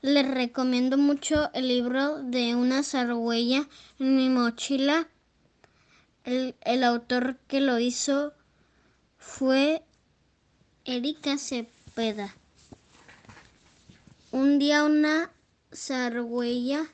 [0.00, 5.08] Les recomiendo mucho el libro de una zargüeya en mi mochila.
[6.22, 8.32] El, el autor que lo hizo
[9.16, 9.82] fue
[10.84, 12.32] Erika Cepeda.
[14.30, 15.32] Un día una
[15.74, 16.86] zargüeya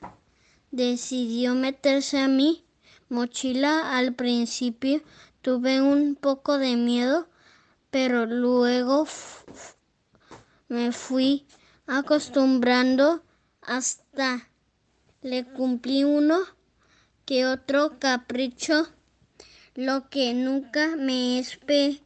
[0.70, 2.64] decidió meterse a mi
[3.10, 3.98] mochila.
[3.98, 5.02] Al principio
[5.42, 7.28] tuve un poco de miedo,
[7.90, 9.06] pero luego
[10.68, 11.44] me fui
[11.86, 13.22] acostumbrando
[13.62, 14.48] hasta
[15.22, 16.40] le cumplí uno
[17.24, 18.88] que otro capricho.
[19.74, 22.00] Lo que nunca me esperé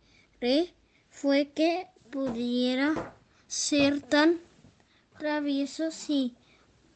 [1.11, 3.15] fue que pudiera
[3.47, 4.39] ser tan
[5.19, 6.35] travieso si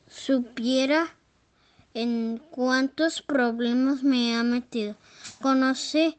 [0.09, 1.15] supiera
[1.95, 4.97] en cuántos problemas me ha metido.
[5.41, 6.17] Conoce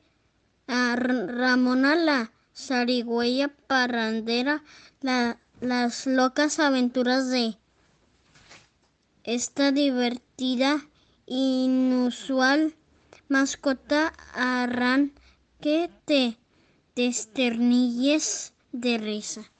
[0.67, 4.63] a Ramona la zarigüeya parrandera,
[5.63, 7.57] las locas aventuras de
[9.23, 10.85] esta divertida,
[11.25, 12.75] inusual
[13.29, 15.13] mascota harán
[15.61, 16.37] que te
[16.95, 19.52] desternilles de risa.